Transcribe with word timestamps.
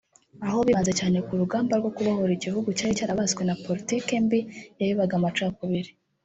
aho 0.47 0.59
bibanze 0.67 0.93
cyane 0.99 1.17
ku 1.25 1.31
rugamba 1.41 1.73
rwo 1.79 1.91
kubohora 1.95 2.31
igihugu 2.37 2.67
cyari 2.77 2.97
cyarabaswe 2.97 3.41
na 3.45 3.55
politiki 3.65 4.11
mbi 4.25 4.39
yabibaga 4.79 5.13
amacakubiri 5.19 5.91